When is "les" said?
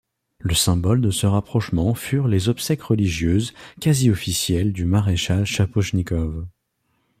2.27-2.49